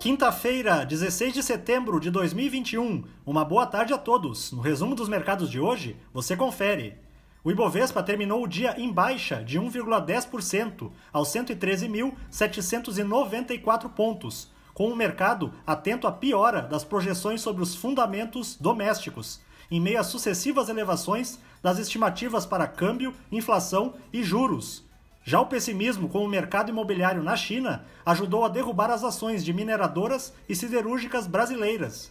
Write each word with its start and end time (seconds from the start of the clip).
Quinta-feira, 0.00 0.84
16 0.86 1.34
de 1.34 1.42
setembro 1.42 2.00
de 2.00 2.10
2021. 2.10 3.04
Uma 3.26 3.44
boa 3.44 3.66
tarde 3.66 3.92
a 3.92 3.98
todos. 3.98 4.50
No 4.50 4.62
resumo 4.62 4.94
dos 4.94 5.10
mercados 5.10 5.50
de 5.50 5.60
hoje, 5.60 5.94
você 6.10 6.34
confere. 6.34 6.96
O 7.44 7.50
Ibovespa 7.50 8.02
terminou 8.02 8.42
o 8.42 8.48
dia 8.48 8.80
em 8.80 8.90
baixa 8.90 9.44
de 9.44 9.60
1,10% 9.60 10.90
aos 11.12 11.28
113.794 11.28 13.90
pontos, 13.90 14.50
com 14.72 14.88
o 14.88 14.96
mercado 14.96 15.52
atento 15.66 16.06
à 16.06 16.12
piora 16.12 16.62
das 16.62 16.82
projeções 16.82 17.42
sobre 17.42 17.62
os 17.62 17.74
fundamentos 17.74 18.56
domésticos, 18.58 19.42
em 19.70 19.78
meio 19.78 20.00
às 20.00 20.06
sucessivas 20.06 20.70
elevações 20.70 21.38
das 21.62 21.78
estimativas 21.78 22.46
para 22.46 22.66
câmbio, 22.66 23.12
inflação 23.30 23.92
e 24.10 24.22
juros 24.22 24.88
já 25.22 25.40
o 25.40 25.46
pessimismo 25.46 26.08
com 26.08 26.24
o 26.24 26.28
mercado 26.28 26.70
imobiliário 26.70 27.22
na 27.22 27.36
China 27.36 27.84
ajudou 28.06 28.44
a 28.44 28.48
derrubar 28.48 28.90
as 28.90 29.04
ações 29.04 29.44
de 29.44 29.52
mineradoras 29.52 30.32
e 30.48 30.56
siderúrgicas 30.56 31.26
brasileiras. 31.26 32.10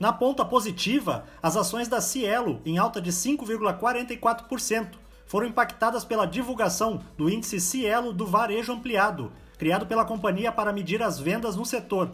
Na 0.00 0.12
ponta 0.12 0.44
positiva, 0.44 1.24
as 1.42 1.56
ações 1.56 1.88
da 1.88 2.00
Cielo, 2.00 2.60
em 2.64 2.78
alta 2.78 3.00
de 3.00 3.10
5,44%, 3.10 4.92
foram 5.26 5.46
impactadas 5.46 6.04
pela 6.04 6.26
divulgação 6.26 7.00
do 7.16 7.28
índice 7.28 7.60
Cielo 7.60 8.12
do 8.12 8.24
Varejo 8.24 8.72
Ampliado, 8.72 9.30
criado 9.58 9.84
pela 9.86 10.04
companhia 10.04 10.50
para 10.50 10.72
medir 10.72 11.02
as 11.02 11.18
vendas 11.18 11.54
no 11.54 11.66
setor. 11.66 12.12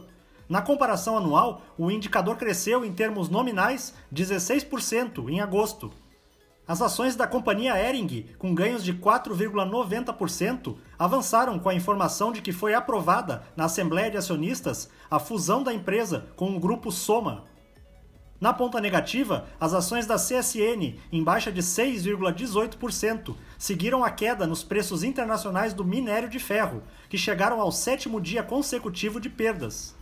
Na 0.48 0.60
comparação 0.60 1.16
anual, 1.16 1.62
o 1.78 1.90
indicador 1.90 2.36
cresceu 2.36 2.84
em 2.84 2.92
termos 2.92 3.28
nominais 3.28 3.94
16% 4.12 5.28
em 5.28 5.40
agosto. 5.40 5.92
As 6.66 6.80
ações 6.80 7.14
da 7.14 7.26
companhia 7.26 7.78
Ering, 7.78 8.26
com 8.38 8.54
ganhos 8.54 8.82
de 8.82 8.94
4,90%, 8.94 10.76
avançaram 10.98 11.58
com 11.58 11.68
a 11.68 11.74
informação 11.74 12.32
de 12.32 12.40
que 12.40 12.52
foi 12.52 12.72
aprovada 12.72 13.42
na 13.54 13.66
Assembleia 13.66 14.10
de 14.10 14.16
Acionistas 14.16 14.88
a 15.10 15.18
fusão 15.18 15.62
da 15.62 15.74
empresa 15.74 16.26
com 16.36 16.56
o 16.56 16.60
grupo 16.60 16.90
Soma. 16.90 17.44
Na 18.40 18.52
ponta 18.52 18.80
negativa, 18.80 19.46
as 19.60 19.74
ações 19.74 20.06
da 20.06 20.16
CSN, 20.16 20.98
em 21.12 21.22
baixa 21.22 21.52
de 21.52 21.60
6,18%, 21.62 23.34
seguiram 23.58 24.02
a 24.02 24.10
queda 24.10 24.46
nos 24.46 24.64
preços 24.64 25.02
internacionais 25.02 25.74
do 25.74 25.84
minério 25.84 26.30
de 26.30 26.38
ferro, 26.38 26.82
que 27.10 27.18
chegaram 27.18 27.60
ao 27.60 27.70
sétimo 27.70 28.20
dia 28.20 28.42
consecutivo 28.42 29.20
de 29.20 29.28
perdas. 29.28 29.94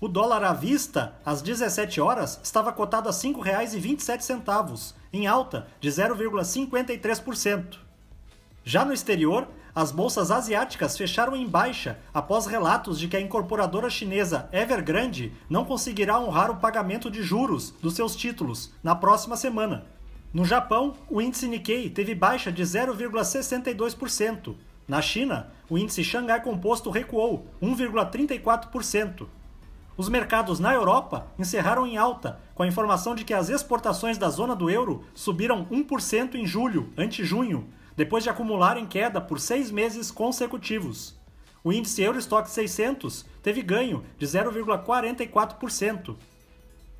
O 0.00 0.06
dólar 0.06 0.44
à 0.44 0.52
vista, 0.52 1.16
às 1.26 1.42
17 1.42 2.00
horas, 2.00 2.38
estava 2.40 2.70
cotado 2.72 3.08
a 3.08 3.12
R$ 3.12 3.18
5,27, 3.18 4.94
em 5.12 5.26
alta 5.26 5.66
de 5.80 5.88
0,53%. 5.88 7.78
Já 8.62 8.84
no 8.84 8.92
exterior, 8.92 9.48
as 9.74 9.90
bolsas 9.90 10.30
asiáticas 10.30 10.96
fecharam 10.96 11.34
em 11.34 11.48
baixa 11.48 11.98
após 12.14 12.46
relatos 12.46 12.96
de 12.96 13.08
que 13.08 13.16
a 13.16 13.20
incorporadora 13.20 13.90
chinesa 13.90 14.48
Evergrande 14.52 15.32
não 15.50 15.64
conseguirá 15.64 16.20
honrar 16.20 16.52
o 16.52 16.58
pagamento 16.58 17.10
de 17.10 17.20
juros 17.20 17.74
dos 17.82 17.94
seus 17.94 18.14
títulos 18.14 18.72
na 18.84 18.94
próxima 18.94 19.36
semana. 19.36 19.84
No 20.32 20.44
Japão, 20.44 20.94
o 21.10 21.20
índice 21.20 21.48
Nikkei 21.48 21.90
teve 21.90 22.14
baixa 22.14 22.52
de 22.52 22.62
0,62%. 22.62 24.54
Na 24.86 25.02
China, 25.02 25.50
o 25.68 25.76
índice 25.76 26.04
Xangai 26.04 26.40
Composto 26.40 26.88
recuou 26.88 27.48
1,34%. 27.60 29.26
Os 29.98 30.08
mercados 30.08 30.60
na 30.60 30.72
Europa 30.72 31.26
encerraram 31.36 31.84
em 31.84 31.96
alta, 31.96 32.38
com 32.54 32.62
a 32.62 32.66
informação 32.68 33.16
de 33.16 33.24
que 33.24 33.34
as 33.34 33.48
exportações 33.48 34.16
da 34.16 34.30
zona 34.30 34.54
do 34.54 34.70
euro 34.70 35.04
subiram 35.12 35.66
1% 35.66 36.36
em 36.36 36.46
julho, 36.46 36.92
ante 36.96 37.24
junho, 37.24 37.68
depois 37.96 38.22
de 38.22 38.30
acumularem 38.30 38.86
queda 38.86 39.20
por 39.20 39.40
seis 39.40 39.72
meses 39.72 40.12
consecutivos. 40.12 41.18
O 41.64 41.72
índice 41.72 42.00
Eurostock 42.00 42.48
600 42.48 43.26
teve 43.42 43.60
ganho 43.60 44.04
de 44.16 44.24
0,44%. 44.24 46.14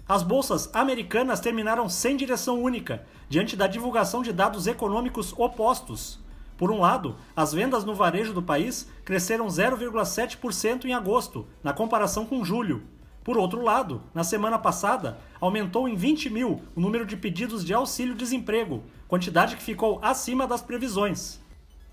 As 0.08 0.24
bolsas 0.24 0.68
americanas 0.74 1.38
terminaram 1.38 1.88
sem 1.88 2.16
direção 2.16 2.60
única, 2.60 3.06
diante 3.28 3.54
da 3.54 3.68
divulgação 3.68 4.24
de 4.24 4.32
dados 4.32 4.66
econômicos 4.66 5.32
opostos. 5.38 6.18
Por 6.58 6.72
um 6.72 6.80
lado, 6.80 7.14
as 7.36 7.52
vendas 7.52 7.84
no 7.84 7.94
varejo 7.94 8.34
do 8.34 8.42
país 8.42 8.90
cresceram 9.04 9.46
0,7% 9.46 10.86
em 10.86 10.92
agosto, 10.92 11.46
na 11.62 11.72
comparação 11.72 12.26
com 12.26 12.44
julho. 12.44 12.82
Por 13.22 13.38
outro 13.38 13.62
lado, 13.62 14.02
na 14.12 14.24
semana 14.24 14.58
passada, 14.58 15.18
aumentou 15.40 15.88
em 15.88 15.94
20 15.94 16.28
mil 16.30 16.60
o 16.74 16.80
número 16.80 17.06
de 17.06 17.16
pedidos 17.16 17.64
de 17.64 17.72
auxílio-desemprego, 17.72 18.82
quantidade 19.06 19.54
que 19.54 19.62
ficou 19.62 20.00
acima 20.02 20.48
das 20.48 20.60
previsões. 20.60 21.40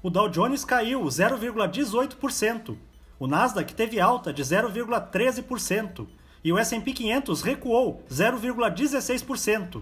O 0.02 0.09
Dow 0.09 0.30
Jones 0.30 0.66
caiu 0.66 1.04
0,18%, 1.04 2.75
o 3.20 3.28
Nasdaq 3.28 3.74
teve 3.75 4.00
alta 4.00 4.34
de 4.34 4.44
0,13% 4.44 6.08
e 6.44 6.52
o 6.52 6.58
S&P 6.58 6.92
500 6.92 7.42
recuou 7.44 8.04
0,16%. 8.09 9.81